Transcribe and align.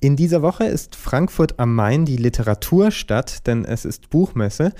In 0.00 0.14
dieser 0.14 0.42
Woche 0.42 0.64
ist 0.64 0.94
Frankfurt 0.94 1.58
am 1.58 1.74
Main 1.74 2.04
die 2.04 2.16
Literaturstadt, 2.16 3.48
denn 3.48 3.64
es 3.64 3.84
ist 3.84 4.10
Buchmesse. 4.10 4.72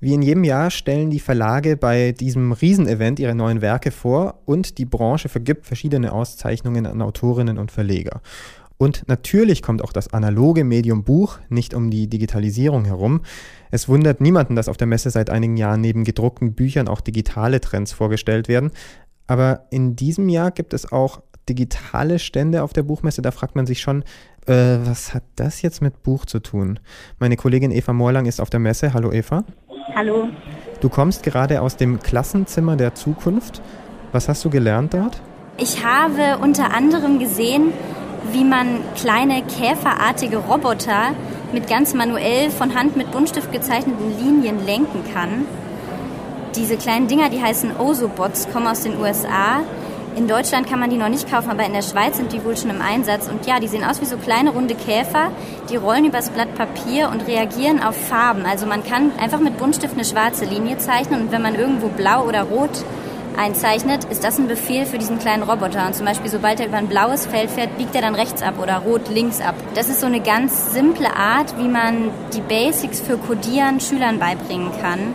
Wie 0.00 0.14
in 0.14 0.22
jedem 0.22 0.44
Jahr 0.44 0.70
stellen 0.70 1.10
die 1.10 1.20
Verlage 1.20 1.76
bei 1.76 2.12
diesem 2.12 2.52
Riesenevent 2.52 3.20
ihre 3.20 3.34
neuen 3.34 3.60
Werke 3.60 3.90
vor 3.90 4.40
und 4.46 4.78
die 4.78 4.86
Branche 4.86 5.28
vergibt 5.28 5.66
verschiedene 5.66 6.10
Auszeichnungen 6.10 6.86
an 6.86 7.02
Autorinnen 7.02 7.58
und 7.58 7.70
Verleger. 7.70 8.22
Und 8.78 9.06
natürlich 9.08 9.60
kommt 9.60 9.84
auch 9.84 9.92
das 9.92 10.08
analoge 10.08 10.64
Medium 10.64 11.04
Buch 11.04 11.38
nicht 11.50 11.74
um 11.74 11.90
die 11.90 12.08
Digitalisierung 12.08 12.86
herum. 12.86 13.20
Es 13.70 13.90
wundert 13.90 14.22
niemanden, 14.22 14.56
dass 14.56 14.68
auf 14.68 14.78
der 14.78 14.86
Messe 14.86 15.10
seit 15.10 15.28
einigen 15.28 15.58
Jahren 15.58 15.82
neben 15.82 16.02
gedruckten 16.02 16.54
Büchern 16.54 16.88
auch 16.88 17.02
digitale 17.02 17.60
Trends 17.60 17.92
vorgestellt 17.92 18.48
werden. 18.48 18.70
Aber 19.26 19.66
in 19.70 19.96
diesem 19.96 20.30
Jahr 20.30 20.50
gibt 20.50 20.72
es 20.72 20.90
auch 20.90 21.22
digitale 21.48 22.18
Stände 22.18 22.62
auf 22.62 22.72
der 22.72 22.82
Buchmesse, 22.82 23.22
da 23.22 23.30
fragt 23.30 23.56
man 23.56 23.66
sich 23.66 23.80
schon, 23.80 24.04
äh, 24.46 24.78
was 24.84 25.14
hat 25.14 25.24
das 25.36 25.62
jetzt 25.62 25.82
mit 25.82 26.02
Buch 26.02 26.24
zu 26.26 26.40
tun? 26.40 26.78
Meine 27.18 27.36
Kollegin 27.36 27.70
Eva 27.70 27.92
Morlang 27.92 28.26
ist 28.26 28.40
auf 28.40 28.50
der 28.50 28.60
Messe. 28.60 28.92
Hallo 28.92 29.12
Eva. 29.12 29.44
Hallo. 29.94 30.28
Du 30.80 30.88
kommst 30.88 31.22
gerade 31.22 31.62
aus 31.62 31.76
dem 31.76 32.00
Klassenzimmer 32.00 32.76
der 32.76 32.94
Zukunft. 32.94 33.62
Was 34.12 34.28
hast 34.28 34.44
du 34.44 34.50
gelernt 34.50 34.94
dort? 34.94 35.20
Ich 35.58 35.84
habe 35.84 36.38
unter 36.42 36.74
anderem 36.74 37.18
gesehen, 37.18 37.72
wie 38.32 38.44
man 38.44 38.80
kleine 38.96 39.42
käferartige 39.42 40.38
Roboter 40.38 41.14
mit 41.52 41.68
ganz 41.68 41.94
manuell 41.94 42.50
von 42.50 42.74
Hand 42.74 42.96
mit 42.96 43.10
Buntstift 43.10 43.52
gezeichneten 43.52 44.18
Linien 44.18 44.64
lenken 44.64 45.04
kann. 45.12 45.46
Diese 46.56 46.76
kleinen 46.76 47.08
Dinger, 47.08 47.30
die 47.30 47.42
heißen 47.42 47.76
Ozobots, 47.76 48.48
kommen 48.52 48.66
aus 48.66 48.82
den 48.82 48.98
USA 48.98 49.60
in 50.16 50.28
Deutschland 50.28 50.68
kann 50.68 50.78
man 50.78 50.90
die 50.90 50.96
noch 50.96 51.08
nicht 51.08 51.30
kaufen, 51.30 51.50
aber 51.50 51.64
in 51.64 51.72
der 51.72 51.82
Schweiz 51.82 52.16
sind 52.16 52.32
die 52.32 52.44
wohl 52.44 52.56
schon 52.56 52.70
im 52.70 52.82
Einsatz. 52.82 53.28
Und 53.28 53.46
ja, 53.46 53.60
die 53.60 53.68
sehen 53.68 53.84
aus 53.84 54.00
wie 54.00 54.04
so 54.04 54.16
kleine 54.16 54.50
runde 54.50 54.74
Käfer, 54.74 55.30
die 55.70 55.76
rollen 55.76 56.04
übers 56.04 56.30
Blatt 56.30 56.54
Papier 56.54 57.08
und 57.10 57.26
reagieren 57.26 57.82
auf 57.82 57.96
Farben. 57.96 58.44
Also 58.44 58.66
man 58.66 58.84
kann 58.84 59.12
einfach 59.18 59.40
mit 59.40 59.56
Buntstift 59.56 59.94
eine 59.94 60.04
schwarze 60.04 60.44
Linie 60.44 60.78
zeichnen 60.78 61.22
und 61.22 61.32
wenn 61.32 61.42
man 61.42 61.54
irgendwo 61.54 61.88
blau 61.88 62.26
oder 62.26 62.42
rot 62.42 62.84
einzeichnet, 63.36 64.04
ist 64.04 64.22
das 64.24 64.38
ein 64.38 64.48
Befehl 64.48 64.84
für 64.84 64.98
diesen 64.98 65.18
kleinen 65.18 65.42
Roboter. 65.42 65.86
Und 65.86 65.94
zum 65.94 66.04
Beispiel, 66.04 66.30
sobald 66.30 66.60
er 66.60 66.66
über 66.66 66.76
ein 66.76 66.88
blaues 66.88 67.24
Feld 67.24 67.50
fährt, 67.50 67.78
biegt 67.78 67.94
er 67.94 68.02
dann 68.02 68.14
rechts 68.14 68.42
ab 68.42 68.54
oder 68.60 68.78
rot 68.78 69.08
links 69.08 69.40
ab. 69.40 69.54
Das 69.74 69.88
ist 69.88 70.00
so 70.00 70.06
eine 70.06 70.20
ganz 70.20 70.74
simple 70.74 71.16
Art, 71.16 71.56
wie 71.58 71.68
man 71.68 72.10
die 72.34 72.42
Basics 72.42 73.00
für 73.00 73.16
Codieren 73.16 73.80
Schülern 73.80 74.18
beibringen 74.18 74.70
kann 74.82 75.14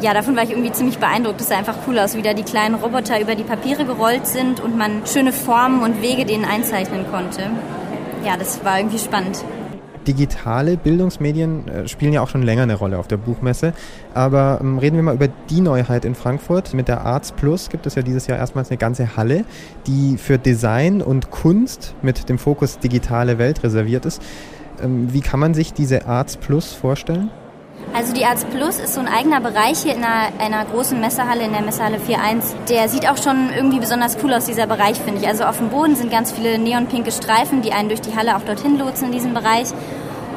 ja, 0.00 0.12
davon 0.12 0.36
war 0.36 0.42
ich 0.42 0.50
irgendwie 0.50 0.72
ziemlich 0.72 0.98
beeindruckt. 0.98 1.40
Es 1.40 1.48
sah 1.48 1.56
einfach 1.56 1.76
cool 1.86 1.98
aus, 1.98 2.16
wie 2.16 2.22
da 2.22 2.34
die 2.34 2.42
kleinen 2.42 2.74
Roboter 2.74 3.20
über 3.20 3.34
die 3.34 3.44
Papiere 3.44 3.84
gerollt 3.84 4.26
sind 4.26 4.60
und 4.60 4.76
man 4.76 5.06
schöne 5.06 5.32
Formen 5.32 5.82
und 5.82 6.02
Wege 6.02 6.24
denen 6.24 6.44
einzeichnen 6.44 7.06
konnte. 7.10 7.50
Ja, 8.24 8.36
das 8.36 8.64
war 8.64 8.78
irgendwie 8.78 8.98
spannend. 8.98 9.44
Digitale 10.06 10.76
Bildungsmedien 10.76 11.66
äh, 11.66 11.88
spielen 11.88 12.12
ja 12.12 12.20
auch 12.20 12.28
schon 12.28 12.42
länger 12.42 12.62
eine 12.62 12.76
Rolle 12.76 12.98
auf 12.98 13.08
der 13.08 13.16
Buchmesse. 13.16 13.72
Aber 14.14 14.58
ähm, 14.60 14.78
reden 14.78 14.96
wir 14.96 15.02
mal 15.02 15.14
über 15.14 15.28
die 15.28 15.60
Neuheit 15.60 16.04
in 16.04 16.14
Frankfurt. 16.14 16.74
Mit 16.74 16.88
der 16.88 17.00
Arts 17.04 17.32
Plus 17.32 17.70
gibt 17.70 17.86
es 17.86 17.96
ja 17.96 18.02
dieses 18.02 18.26
Jahr 18.26 18.38
erstmals 18.38 18.70
eine 18.70 18.78
ganze 18.78 19.16
Halle, 19.16 19.44
die 19.86 20.16
für 20.18 20.38
Design 20.38 21.02
und 21.02 21.30
Kunst 21.30 21.94
mit 22.02 22.28
dem 22.28 22.38
Fokus 22.38 22.78
digitale 22.78 23.38
Welt 23.38 23.64
reserviert 23.64 24.06
ist. 24.06 24.22
Ähm, 24.80 25.12
wie 25.12 25.22
kann 25.22 25.40
man 25.40 25.54
sich 25.54 25.72
diese 25.72 26.06
Arts 26.06 26.36
Plus 26.36 26.72
vorstellen? 26.72 27.30
Also 27.96 28.12
die 28.12 28.26
Arts 28.26 28.44
Plus 28.44 28.78
ist 28.78 28.92
so 28.92 29.00
ein 29.00 29.08
eigener 29.08 29.40
Bereich 29.40 29.78
hier 29.78 29.94
in 29.94 30.04
einer, 30.04 30.28
einer 30.38 30.66
großen 30.66 31.00
Messehalle, 31.00 31.44
in 31.44 31.52
der 31.52 31.62
Messehalle 31.62 31.96
4.1. 31.96 32.66
Der 32.68 32.90
sieht 32.90 33.08
auch 33.08 33.16
schon 33.16 33.50
irgendwie 33.56 33.80
besonders 33.80 34.18
cool 34.22 34.34
aus, 34.34 34.44
dieser 34.44 34.66
Bereich, 34.66 34.98
finde 34.98 35.22
ich. 35.22 35.26
Also 35.26 35.44
auf 35.44 35.56
dem 35.56 35.70
Boden 35.70 35.96
sind 35.96 36.10
ganz 36.10 36.30
viele 36.30 36.58
neonpinke 36.58 37.10
Streifen, 37.10 37.62
die 37.62 37.72
einen 37.72 37.88
durch 37.88 38.02
die 38.02 38.14
Halle 38.14 38.36
auch 38.36 38.42
dorthin 38.42 38.78
lotsen 38.78 39.06
in 39.06 39.12
diesem 39.12 39.32
Bereich. 39.32 39.68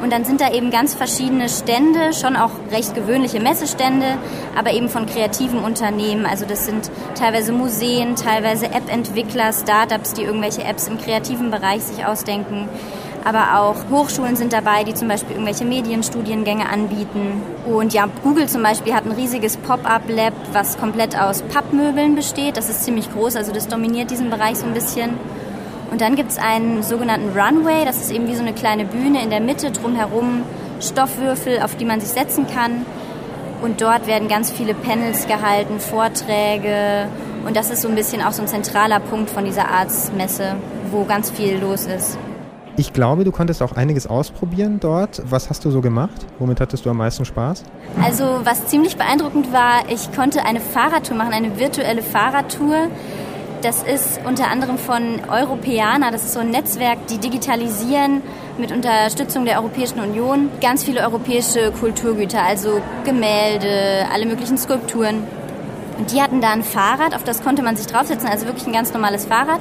Und 0.02 0.10
dann 0.10 0.24
sind 0.24 0.40
da 0.40 0.50
eben 0.50 0.70
ganz 0.70 0.94
verschiedene 0.94 1.50
Stände, 1.50 2.14
schon 2.14 2.34
auch 2.34 2.52
recht 2.72 2.94
gewöhnliche 2.94 3.40
Messestände, 3.40 4.16
aber 4.58 4.72
eben 4.72 4.88
von 4.88 5.04
kreativen 5.04 5.58
Unternehmen. 5.58 6.24
Also 6.24 6.46
das 6.46 6.64
sind 6.64 6.90
teilweise 7.14 7.52
Museen, 7.52 8.16
teilweise 8.16 8.68
App-Entwickler, 8.68 9.52
Startups, 9.52 10.14
die 10.14 10.22
irgendwelche 10.22 10.64
Apps 10.64 10.88
im 10.88 10.96
kreativen 10.96 11.50
Bereich 11.50 11.82
sich 11.82 12.06
ausdenken 12.06 12.70
aber 13.24 13.60
auch 13.60 13.76
Hochschulen 13.90 14.36
sind 14.36 14.52
dabei, 14.52 14.84
die 14.84 14.94
zum 14.94 15.08
Beispiel 15.08 15.32
irgendwelche 15.32 15.64
Medienstudiengänge 15.64 16.68
anbieten. 16.68 17.42
Und 17.66 17.92
ja, 17.92 18.08
Google 18.22 18.48
zum 18.48 18.62
Beispiel 18.62 18.94
hat 18.94 19.04
ein 19.04 19.12
riesiges 19.12 19.56
Pop-up-Lab, 19.58 20.32
was 20.52 20.78
komplett 20.78 21.18
aus 21.18 21.42
Pappmöbeln 21.42 22.14
besteht. 22.14 22.56
Das 22.56 22.70
ist 22.70 22.84
ziemlich 22.84 23.12
groß, 23.12 23.36
also 23.36 23.52
das 23.52 23.68
dominiert 23.68 24.10
diesen 24.10 24.30
Bereich 24.30 24.56
so 24.56 24.66
ein 24.66 24.74
bisschen. 24.74 25.10
Und 25.90 26.00
dann 26.00 26.14
gibt 26.14 26.30
es 26.30 26.38
einen 26.38 26.82
sogenannten 26.82 27.38
Runway, 27.38 27.84
das 27.84 28.00
ist 28.00 28.12
eben 28.12 28.28
wie 28.28 28.34
so 28.34 28.42
eine 28.42 28.52
kleine 28.52 28.84
Bühne 28.84 29.22
in 29.22 29.30
der 29.30 29.40
Mitte, 29.40 29.70
drumherum 29.72 30.44
Stoffwürfel, 30.80 31.60
auf 31.62 31.74
die 31.76 31.84
man 31.84 32.00
sich 32.00 32.10
setzen 32.10 32.46
kann. 32.46 32.86
Und 33.60 33.82
dort 33.82 34.06
werden 34.06 34.28
ganz 34.28 34.50
viele 34.50 34.72
Panels 34.72 35.26
gehalten, 35.26 35.80
Vorträge. 35.80 37.08
Und 37.44 37.56
das 37.56 37.70
ist 37.70 37.82
so 37.82 37.88
ein 37.88 37.94
bisschen 37.94 38.22
auch 38.22 38.32
so 38.32 38.42
ein 38.42 38.48
zentraler 38.48 39.00
Punkt 39.00 39.30
von 39.30 39.44
dieser 39.44 39.68
Arztmesse, 39.68 40.56
wo 40.90 41.04
ganz 41.04 41.30
viel 41.30 41.58
los 41.58 41.86
ist. 41.86 42.16
Ich 42.76 42.92
glaube, 42.92 43.24
du 43.24 43.32
konntest 43.32 43.62
auch 43.62 43.72
einiges 43.72 44.06
ausprobieren 44.06 44.78
dort. 44.80 45.22
Was 45.28 45.50
hast 45.50 45.64
du 45.64 45.70
so 45.70 45.80
gemacht? 45.80 46.26
Womit 46.38 46.60
hattest 46.60 46.86
du 46.86 46.90
am 46.90 46.96
meisten 46.96 47.24
Spaß? 47.24 47.64
Also 48.02 48.40
was 48.44 48.66
ziemlich 48.66 48.96
beeindruckend 48.96 49.52
war, 49.52 49.88
ich 49.88 50.12
konnte 50.12 50.44
eine 50.44 50.60
Fahrradtour 50.60 51.16
machen, 51.16 51.32
eine 51.32 51.58
virtuelle 51.58 52.02
Fahrradtour. 52.02 52.88
Das 53.62 53.82
ist 53.82 54.20
unter 54.26 54.48
anderem 54.50 54.78
von 54.78 55.20
Europäer, 55.30 55.98
das 56.10 56.24
ist 56.24 56.32
so 56.32 56.40
ein 56.40 56.48
Netzwerk, 56.50 57.06
die 57.08 57.18
digitalisieren 57.18 58.22
mit 58.56 58.72
Unterstützung 58.72 59.44
der 59.44 59.58
Europäischen 59.58 60.00
Union 60.00 60.48
ganz 60.62 60.84
viele 60.84 61.02
europäische 61.02 61.70
Kulturgüter, 61.72 62.42
also 62.42 62.80
Gemälde, 63.04 64.06
alle 64.10 64.24
möglichen 64.24 64.56
Skulpturen. 64.56 65.24
Und 65.98 66.10
die 66.10 66.22
hatten 66.22 66.40
da 66.40 66.52
ein 66.52 66.62
Fahrrad, 66.62 67.14
auf 67.14 67.24
das 67.24 67.42
konnte 67.42 67.62
man 67.62 67.76
sich 67.76 67.86
draufsetzen, 67.86 68.30
also 68.30 68.46
wirklich 68.46 68.66
ein 68.66 68.72
ganz 68.72 68.94
normales 68.94 69.26
Fahrrad. 69.26 69.60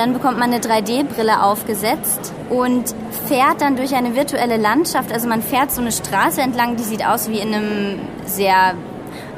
Dann 0.00 0.14
bekommt 0.14 0.38
man 0.38 0.50
eine 0.50 0.62
3D-Brille 0.62 1.42
aufgesetzt 1.42 2.32
und 2.48 2.94
fährt 3.28 3.60
dann 3.60 3.76
durch 3.76 3.94
eine 3.94 4.16
virtuelle 4.16 4.56
Landschaft. 4.56 5.12
Also 5.12 5.28
man 5.28 5.42
fährt 5.42 5.70
so 5.70 5.82
eine 5.82 5.92
Straße 5.92 6.40
entlang, 6.40 6.76
die 6.76 6.84
sieht 6.84 7.04
aus 7.04 7.28
wie 7.28 7.38
in 7.38 7.52
einem 7.52 7.98
sehr 8.24 8.72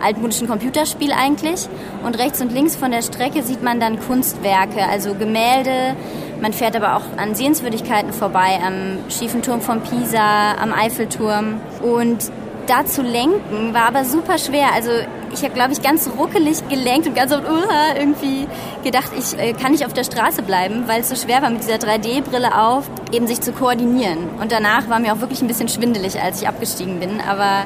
altmodischen 0.00 0.46
Computerspiel 0.46 1.10
eigentlich. 1.10 1.68
Und 2.04 2.16
rechts 2.16 2.40
und 2.40 2.52
links 2.52 2.76
von 2.76 2.92
der 2.92 3.02
Strecke 3.02 3.42
sieht 3.42 3.64
man 3.64 3.80
dann 3.80 3.98
Kunstwerke, 3.98 4.84
also 4.88 5.14
Gemälde. 5.14 5.96
Man 6.40 6.52
fährt 6.52 6.76
aber 6.76 6.94
auch 6.94 7.18
an 7.20 7.34
Sehenswürdigkeiten 7.34 8.12
vorbei, 8.12 8.60
am 8.64 9.10
schiefen 9.10 9.42
Turm 9.42 9.62
von 9.62 9.80
Pisa, 9.80 10.54
am 10.62 10.72
Eiffelturm. 10.72 11.60
Und 11.82 12.30
da 12.68 12.86
zu 12.86 13.02
lenken 13.02 13.74
war 13.74 13.88
aber 13.88 14.04
super 14.04 14.38
schwer. 14.38 14.68
Also 14.72 14.92
ich 15.32 15.42
habe, 15.42 15.54
glaube 15.54 15.72
ich, 15.72 15.82
ganz 15.82 16.08
ruckelig 16.18 16.68
gelenkt 16.68 17.06
und 17.06 17.14
ganz 17.14 17.32
oft 17.32 17.44
uh, 17.44 17.98
irgendwie 17.98 18.46
gedacht, 18.84 19.10
ich 19.18 19.38
äh, 19.38 19.52
kann 19.52 19.72
nicht 19.72 19.86
auf 19.86 19.92
der 19.92 20.04
Straße 20.04 20.42
bleiben, 20.42 20.84
weil 20.86 21.00
es 21.00 21.08
so 21.08 21.16
schwer 21.16 21.42
war, 21.42 21.50
mit 21.50 21.62
dieser 21.62 21.76
3D-Brille 21.76 22.58
auf, 22.58 22.84
eben 23.12 23.26
sich 23.26 23.40
zu 23.40 23.52
koordinieren. 23.52 24.28
Und 24.40 24.52
danach 24.52 24.88
war 24.88 24.98
mir 24.98 25.12
auch 25.12 25.20
wirklich 25.20 25.42
ein 25.42 25.48
bisschen 25.48 25.68
schwindelig, 25.68 26.20
als 26.20 26.42
ich 26.42 26.48
abgestiegen 26.48 27.00
bin. 27.00 27.20
Aber 27.20 27.64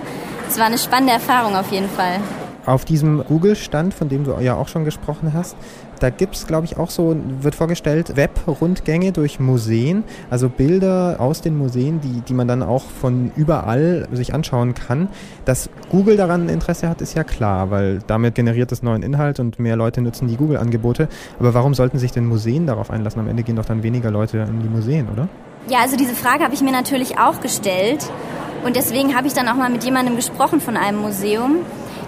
es 0.48 0.58
war 0.58 0.66
eine 0.66 0.78
spannende 0.78 1.12
Erfahrung 1.12 1.56
auf 1.56 1.70
jeden 1.72 1.90
Fall. 1.90 2.20
Auf 2.66 2.84
diesem 2.84 3.24
Google-Stand, 3.24 3.94
von 3.94 4.08
dem 4.08 4.24
du 4.24 4.32
ja 4.40 4.56
auch 4.56 4.66
schon 4.66 4.84
gesprochen 4.84 5.32
hast, 5.32 5.56
da 6.00 6.10
gibt 6.10 6.34
es, 6.34 6.46
glaube 6.46 6.66
ich, 6.66 6.76
auch 6.76 6.90
so, 6.90 7.16
wird 7.40 7.54
vorgestellt, 7.54 8.16
Web-Rundgänge 8.16 9.12
durch 9.12 9.40
Museen, 9.40 10.04
also 10.30 10.48
Bilder 10.48 11.16
aus 11.18 11.40
den 11.40 11.56
Museen, 11.56 12.00
die, 12.00 12.20
die 12.20 12.34
man 12.34 12.48
dann 12.48 12.62
auch 12.62 12.82
von 12.82 13.30
überall 13.36 14.08
sich 14.12 14.34
anschauen 14.34 14.74
kann. 14.74 15.08
Dass 15.44 15.70
Google 15.90 16.16
daran 16.16 16.48
Interesse 16.48 16.88
hat, 16.88 17.00
ist 17.00 17.14
ja 17.14 17.24
klar, 17.24 17.70
weil 17.70 18.00
damit 18.06 18.34
generiert 18.34 18.72
es 18.72 18.82
neuen 18.82 19.02
Inhalt 19.02 19.40
und 19.40 19.58
mehr 19.58 19.76
Leute 19.76 20.00
nutzen 20.00 20.28
die 20.28 20.36
Google-Angebote. 20.36 21.08
Aber 21.38 21.54
warum 21.54 21.72
sollten 21.72 21.98
sich 21.98 22.12
denn 22.12 22.26
Museen 22.26 22.66
darauf 22.66 22.90
einlassen? 22.90 23.20
Am 23.20 23.28
Ende 23.28 23.42
gehen 23.42 23.56
doch 23.56 23.64
dann 23.64 23.82
weniger 23.82 24.10
Leute 24.10 24.38
in 24.38 24.60
die 24.60 24.68
Museen, 24.68 25.08
oder? 25.08 25.28
Ja, 25.68 25.78
also 25.82 25.96
diese 25.96 26.14
Frage 26.14 26.44
habe 26.44 26.54
ich 26.54 26.62
mir 26.62 26.72
natürlich 26.72 27.18
auch 27.18 27.40
gestellt. 27.40 28.10
Und 28.64 28.76
deswegen 28.76 29.16
habe 29.16 29.28
ich 29.28 29.32
dann 29.32 29.48
auch 29.48 29.54
mal 29.54 29.70
mit 29.70 29.84
jemandem 29.84 30.16
gesprochen 30.16 30.60
von 30.60 30.76
einem 30.76 30.98
Museum 30.98 31.56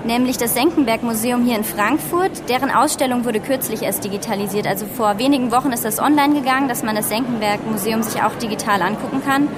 nämlich 0.05 0.37
das 0.37 0.55
Senckenberg 0.55 1.03
Museum 1.03 1.45
hier 1.45 1.57
in 1.57 1.65
Frankfurt. 1.65 2.49
Deren 2.49 2.71
Ausstellung 2.71 3.25
wurde 3.25 3.41
kürzlich 3.41 3.83
erst 3.83 4.05
digitalisiert. 4.05 4.67
Also 4.67 4.87
vor 4.87 5.19
wenigen 5.19 5.51
Wochen 5.51 5.73
ist 5.73 5.85
das 5.85 5.99
online 5.99 6.35
gegangen, 6.35 6.69
dass 6.69 6.83
man 6.83 6.97
das 6.97 7.09
Senckenberg 7.09 7.65
Museum 7.71 8.03
sich 8.03 8.23
auch 8.23 8.35
digital 8.35 8.83
angucken 8.83 9.23
kann. 9.25 9.49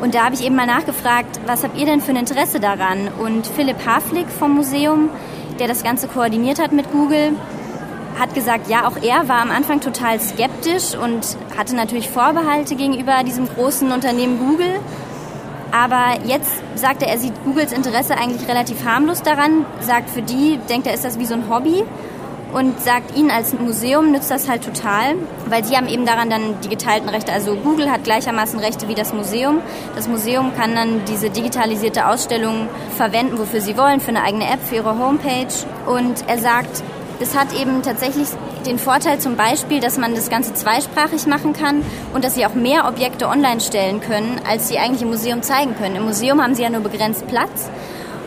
Und 0.00 0.14
da 0.14 0.24
habe 0.24 0.34
ich 0.34 0.44
eben 0.44 0.56
mal 0.56 0.66
nachgefragt, 0.66 1.40
was 1.46 1.62
habt 1.62 1.78
ihr 1.78 1.84
denn 1.84 2.00
für 2.00 2.12
ein 2.12 2.16
Interesse 2.16 2.58
daran? 2.58 3.08
Und 3.18 3.46
Philipp 3.46 3.84
Haflik 3.84 4.28
vom 4.30 4.54
Museum, 4.54 5.10
der 5.58 5.68
das 5.68 5.82
Ganze 5.82 6.08
koordiniert 6.08 6.58
hat 6.60 6.72
mit 6.72 6.90
Google, 6.90 7.32
hat 8.18 8.34
gesagt, 8.34 8.68
ja, 8.68 8.88
auch 8.88 8.96
er 9.02 9.28
war 9.28 9.40
am 9.40 9.50
Anfang 9.50 9.80
total 9.80 10.20
skeptisch 10.20 10.94
und 10.94 11.36
hatte 11.56 11.76
natürlich 11.76 12.08
Vorbehalte 12.08 12.76
gegenüber 12.76 13.22
diesem 13.24 13.46
großen 13.46 13.92
Unternehmen 13.92 14.38
Google. 14.38 14.80
Aber 15.72 16.18
jetzt 16.24 16.50
sagt 16.74 17.02
er, 17.02 17.08
er 17.08 17.18
sieht 17.18 17.32
Googles 17.44 17.72
Interesse 17.72 18.16
eigentlich 18.16 18.48
relativ 18.48 18.84
harmlos 18.84 19.22
daran, 19.22 19.64
sagt 19.80 20.10
für 20.10 20.22
die, 20.22 20.58
denkt 20.68 20.86
er, 20.86 20.94
ist 20.94 21.04
das 21.04 21.18
wie 21.18 21.26
so 21.26 21.34
ein 21.34 21.48
Hobby. 21.48 21.84
und 22.52 22.80
sagt, 22.80 23.16
Ihnen 23.16 23.30
als 23.30 23.52
Museum 23.52 24.12
nützt 24.12 24.30
das 24.30 24.48
halt 24.48 24.64
total, 24.64 25.14
weil 25.46 25.64
Sie 25.64 25.76
haben 25.76 25.88
eben 25.88 26.04
daran 26.04 26.30
dann 26.30 26.60
die 26.62 26.68
geteilten 26.68 27.08
Rechte. 27.08 27.32
Also 27.32 27.54
Google 27.56 27.90
hat 27.90 28.04
gleichermaßen 28.04 28.58
Rechte 28.58 28.88
wie 28.88 28.94
das 28.94 29.12
Museum. 29.12 29.60
Das 29.94 30.08
Museum 30.08 30.52
kann 30.56 30.74
dann 30.74 31.04
diese 31.06 31.30
digitalisierte 31.30 32.06
Ausstellung 32.06 32.68
verwenden, 32.96 33.38
wofür 33.38 33.60
Sie 33.60 33.76
wollen, 33.76 34.00
für 34.00 34.08
eine 34.08 34.22
eigene 34.22 34.44
App, 34.44 34.62
für 34.64 34.76
Ihre 34.76 34.98
Homepage. 34.98 35.46
Und 35.86 36.24
er 36.26 36.38
sagt, 36.38 36.82
das 37.20 37.36
hat 37.36 37.52
eben 37.52 37.82
tatsächlich 37.82 38.28
den 38.66 38.78
Vorteil 38.78 39.20
zum 39.20 39.36
Beispiel, 39.36 39.80
dass 39.80 39.98
man 39.98 40.14
das 40.14 40.30
Ganze 40.30 40.54
zweisprachig 40.54 41.26
machen 41.26 41.52
kann 41.52 41.82
und 42.12 42.24
dass 42.24 42.34
Sie 42.34 42.44
auch 42.44 42.54
mehr 42.54 42.88
Objekte 42.88 43.28
online 43.28 43.60
stellen 43.60 44.00
können, 44.00 44.40
als 44.48 44.68
Sie 44.68 44.78
eigentlich 44.78 45.02
im 45.02 45.08
Museum 45.08 45.42
zeigen 45.42 45.76
können. 45.76 45.96
Im 45.96 46.04
Museum 46.04 46.42
haben 46.42 46.54
Sie 46.54 46.62
ja 46.62 46.70
nur 46.70 46.80
begrenzt 46.80 47.26
Platz 47.28 47.70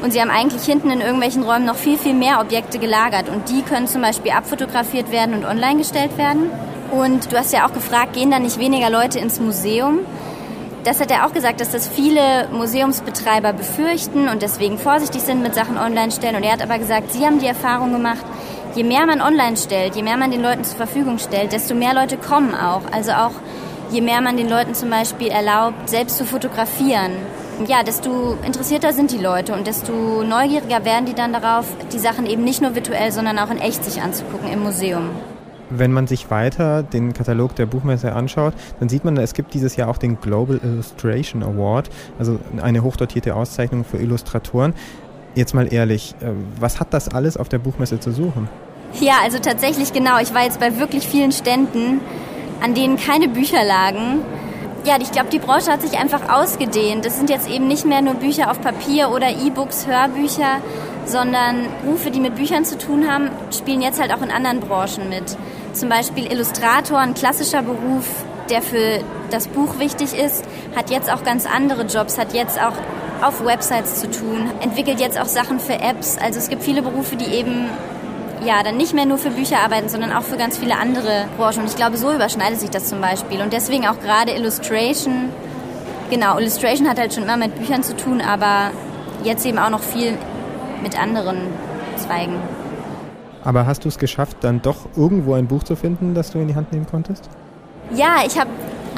und 0.04 0.12
sie 0.12 0.20
haben 0.20 0.32
eigentlich 0.32 0.64
hinten 0.64 0.90
in 0.90 1.00
irgendwelchen 1.00 1.44
Räumen 1.44 1.66
noch 1.66 1.78
viel, 1.78 1.98
viel 1.98 2.14
mehr 2.14 2.42
Objekte 2.42 2.78
gelagert. 2.78 3.30
Und 3.30 3.48
die 3.48 3.62
können 3.62 3.88
zum 3.88 4.02
Beispiel 4.02 4.32
abfotografiert 4.32 5.12
werden 5.12 5.34
und 5.34 5.46
online 5.46 5.78
gestellt 5.78 6.18
werden. 6.18 6.50
Und 6.92 7.32
du 7.32 7.38
hast 7.38 7.54
ja 7.54 7.66
auch 7.66 7.74
gefragt, 7.74 8.12
gehen 8.12 8.30
da 8.30 8.38
nicht 8.38 8.60
weniger 8.60 8.90
Leute 8.90 9.20
ins 9.20 9.40
Museum? 9.40 10.00
Das 10.84 11.00
hat 11.00 11.10
er 11.10 11.26
auch 11.26 11.32
gesagt, 11.32 11.62
dass 11.62 11.72
das 11.72 11.88
viele 11.88 12.50
Museumsbetreiber 12.52 13.54
befürchten 13.54 14.28
und 14.28 14.42
deswegen 14.42 14.78
vorsichtig 14.78 15.22
sind 15.22 15.42
mit 15.42 15.56
Sachen 15.56 15.78
online 15.78 16.12
stellen. 16.12 16.36
Und 16.36 16.44
er 16.44 16.52
hat 16.52 16.62
aber 16.62 16.80
gesagt, 16.80 17.14
sie 17.14 17.26
haben 17.26 17.40
die 17.40 17.48
Erfahrung 17.48 17.94
gemacht, 17.94 18.26
je 18.76 18.84
mehr 18.84 19.06
man 19.06 19.22
online 19.22 19.58
stellt, 19.58 19.96
je 19.96 20.04
mehr 20.04 20.18
man 20.18 20.32
den 20.32 20.42
Leuten 20.42 20.64
zur 20.64 20.78
Verfügung 20.78 21.20
stellt, 21.20 21.52
desto 21.52 21.76
mehr 21.76 21.94
Leute 21.94 22.18
kommen 22.18 22.56
auch. 22.56 22.82
Also 22.92 23.12
auch 23.12 23.34
je 23.92 24.02
mehr 24.02 24.22
man 24.22 24.38
den 24.38 24.50
Leuten 24.50 24.74
zum 24.74 24.90
Beispiel 24.90 25.28
erlaubt, 25.28 25.90
selbst 25.90 26.18
zu 26.18 26.26
fotografieren 26.26 27.12
ja, 27.68 27.84
desto 27.84 28.38
interessierter 28.46 28.94
sind 28.94 29.12
die 29.12 29.18
Leute 29.18 29.54
und 29.54 29.68
desto 29.68 30.24
neugieriger 30.24 30.86
werden 30.86 31.06
die 31.06 31.14
dann 31.14 31.34
darauf, 31.34 31.66
die 31.92 32.00
Sachen 32.00 32.26
eben 32.26 32.44
nicht 32.44 32.62
nur 32.62 32.76
virtuell, 32.76 33.12
sondern 33.12 33.40
auch 33.40 33.52
in 33.52 33.60
echt 33.60 33.84
sich 33.84 34.02
anzugucken 34.02 34.52
im 34.52 34.64
Museum. 34.64 35.10
Wenn 35.70 35.92
man 35.92 36.08
sich 36.08 36.30
weiter 36.30 36.84
den 36.84 37.14
Katalog 37.14 37.56
der 37.56 37.66
Buchmesse 37.66 38.14
anschaut, 38.14 38.54
dann 38.80 38.90
sieht 38.90 39.06
man, 39.06 39.18
es 39.18 39.34
gibt 39.34 39.54
dieses 39.54 39.76
Jahr 39.76 39.88
auch 39.90 39.98
den 39.98 40.20
Global 40.20 40.60
Illustration 40.64 41.42
Award, 41.42 41.90
also 42.20 42.40
eine 42.62 42.84
hochdotierte 42.84 43.36
Auszeichnung 43.36 43.84
für 43.84 43.98
Illustratoren. 43.98 44.74
Jetzt 45.36 45.54
mal 45.54 45.72
ehrlich, 45.72 46.16
äh, 46.22 46.28
was 46.60 46.80
hat 46.80 46.94
das 46.94 47.10
alles 47.10 47.38
auf 47.38 47.50
der 47.50 47.60
Buchmesse 47.60 48.00
zu 48.00 48.12
suchen? 48.12 48.50
Ja, 49.00 49.16
also 49.24 49.40
tatsächlich 49.40 49.94
genau. 49.94 50.20
Ich 50.20 50.34
war 50.34 50.44
jetzt 50.44 50.60
bei 50.60 50.78
wirklich 50.80 51.08
vielen 51.08 51.32
Ständen, 51.32 52.00
an 52.62 52.76
denen 52.76 52.98
keine 52.98 53.28
Bücher 53.28 53.64
lagen 53.64 54.20
ja, 54.86 54.98
ich 55.02 55.12
glaube, 55.12 55.30
die 55.32 55.40
Branche 55.40 55.72
hat 55.72 55.82
sich 55.82 55.98
einfach 55.98 56.30
ausgedehnt. 56.30 57.06
Es 57.06 57.16
sind 57.16 57.30
jetzt 57.30 57.50
eben 57.50 57.68
nicht 57.68 57.86
mehr 57.86 58.02
nur 58.02 58.16
Bücher 58.16 58.52
auf 58.52 58.60
Papier 58.62 59.12
oder 59.12 59.30
E-Books, 59.30 59.88
Hörbücher, 59.88 60.60
sondern 61.06 61.68
Berufe, 61.84 62.12
die 62.12 62.20
mit 62.20 62.36
Büchern 62.36 62.66
zu 62.66 62.78
tun 62.78 63.10
haben, 63.10 63.30
spielen 63.52 63.82
jetzt 63.82 64.02
halt 64.02 64.14
auch 64.14 64.22
in 64.22 64.32
anderen 64.32 64.60
Branchen 64.60 65.10
mit. 65.10 65.38
Zum 65.74 65.90
Beispiel 65.90 66.32
Illustrator, 66.32 67.00
ein 67.00 67.14
klassischer 67.14 67.62
Beruf, 67.62 68.26
der 68.50 68.62
für 68.62 69.00
das 69.32 69.48
Buch 69.48 69.80
wichtig 69.80 70.14
ist, 70.14 70.44
hat 70.76 70.90
jetzt 70.90 71.12
auch 71.12 71.24
ganz 71.24 71.46
andere 71.46 71.84
Jobs, 71.84 72.18
hat 72.18 72.34
jetzt 72.34 72.60
auch 72.60 72.74
auf 73.24 73.44
Websites 73.46 74.00
zu 74.00 74.10
tun, 74.12 74.52
entwickelt 74.60 75.00
jetzt 75.00 75.20
auch 75.20 75.26
Sachen 75.26 75.60
für 75.60 75.74
Apps. 75.74 76.18
Also 76.22 76.40
es 76.40 76.50
gibt 76.50 76.64
viele 76.64 76.82
Berufe, 76.82 77.16
die 77.16 77.34
eben 77.34 77.70
ja, 78.46 78.62
dann 78.62 78.78
nicht 78.78 78.94
mehr 78.94 79.06
nur 79.06 79.18
für 79.18 79.30
Bücher 79.30 79.60
arbeiten, 79.60 79.90
sondern 79.90 80.12
auch 80.12 80.24
für 80.24 80.38
ganz 80.38 80.58
viele 80.58 80.78
andere 80.78 81.26
Branchen. 81.38 81.62
Und 81.62 81.70
ich 81.70 81.76
glaube, 81.76 81.98
so 81.98 82.14
überschneidet 82.14 82.60
sich 82.60 82.70
das 82.70 82.88
zum 82.88 83.00
Beispiel. 83.00 83.42
Und 83.42 83.54
deswegen 83.54 83.88
auch 83.88 84.00
gerade 84.02 84.34
Illustration. 84.34 85.30
Genau, 86.10 86.38
Illustration 86.38 86.90
hat 86.90 87.00
halt 87.00 87.14
schon 87.14 87.24
immer 87.24 87.38
mit 87.38 87.56
Büchern 87.58 87.84
zu 87.84 87.96
tun, 87.96 88.22
aber 88.22 88.72
jetzt 89.24 89.46
eben 89.46 89.58
auch 89.58 89.70
noch 89.70 89.80
viel 89.80 90.18
mit 90.82 91.00
anderen 91.00 91.38
Zweigen. 91.98 92.36
Aber 93.46 93.66
hast 93.66 93.86
du 93.86 93.90
es 93.90 93.98
geschafft, 93.98 94.38
dann 94.42 94.62
doch 94.62 94.78
irgendwo 94.96 95.34
ein 95.34 95.48
Buch 95.48 95.64
zu 95.64 95.76
finden, 95.76 96.14
das 96.14 96.32
du 96.32 96.40
in 96.40 96.48
die 96.48 96.56
Hand 96.56 96.72
nehmen 96.72 96.88
konntest? 96.90 97.30
Ja, 97.94 98.18
ich 98.26 98.40
habe 98.40 98.50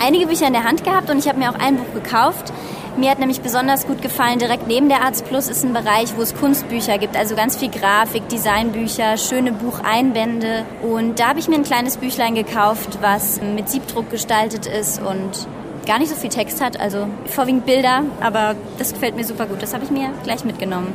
einige 0.03 0.27
Bücher 0.27 0.47
in 0.47 0.53
der 0.53 0.63
Hand 0.63 0.83
gehabt 0.83 1.09
und 1.09 1.17
ich 1.19 1.27
habe 1.27 1.39
mir 1.39 1.49
auch 1.49 1.59
ein 1.59 1.77
Buch 1.77 1.93
gekauft. 1.93 2.51
Mir 2.97 3.11
hat 3.11 3.19
nämlich 3.19 3.41
besonders 3.41 3.85
gut 3.85 4.01
gefallen, 4.01 4.39
direkt 4.39 4.67
neben 4.67 4.87
der 4.87 5.01
Arzt 5.01 5.25
Plus 5.25 5.49
ist 5.49 5.65
ein 5.65 5.73
Bereich, 5.73 6.15
wo 6.15 6.21
es 6.21 6.33
Kunstbücher 6.33 6.97
gibt, 6.97 7.17
also 7.17 7.35
ganz 7.35 7.57
viel 7.57 7.69
Grafik, 7.69 8.29
Designbücher, 8.29 9.17
schöne 9.17 9.51
Bucheinbände. 9.51 10.63
Und 10.81 11.19
da 11.19 11.29
habe 11.29 11.39
ich 11.39 11.49
mir 11.49 11.55
ein 11.55 11.63
kleines 11.63 11.97
Büchlein 11.97 12.35
gekauft, 12.35 12.99
was 13.01 13.41
mit 13.41 13.67
Siebdruck 13.67 14.09
gestaltet 14.09 14.65
ist 14.65 15.01
und 15.01 15.45
gar 15.85 15.99
nicht 15.99 16.09
so 16.09 16.15
viel 16.15 16.29
Text 16.29 16.63
hat, 16.63 16.79
also 16.79 17.07
vorwiegend 17.25 17.65
Bilder, 17.65 18.03
aber 18.21 18.55
das 18.77 18.93
gefällt 18.93 19.17
mir 19.17 19.25
super 19.25 19.45
gut. 19.45 19.61
Das 19.61 19.73
habe 19.73 19.83
ich 19.83 19.91
mir 19.91 20.09
gleich 20.23 20.45
mitgenommen. 20.45 20.93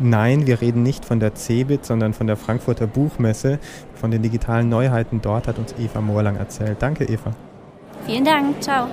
Nein, 0.00 0.46
wir 0.46 0.62
reden 0.62 0.82
nicht 0.82 1.04
von 1.04 1.20
der 1.20 1.34
CeBIT, 1.34 1.84
sondern 1.84 2.14
von 2.14 2.26
der 2.26 2.36
Frankfurter 2.36 2.86
Buchmesse. 2.86 3.58
Von 3.94 4.10
den 4.10 4.22
digitalen 4.22 4.70
Neuheiten 4.70 5.20
dort 5.22 5.48
hat 5.48 5.58
uns 5.58 5.74
Eva 5.78 6.00
Moorlang 6.00 6.36
erzählt. 6.36 6.78
Danke, 6.80 7.04
Eva. 7.04 7.30
Vielen 8.06 8.24
Dank. 8.24 8.60
Ciao. 8.60 8.88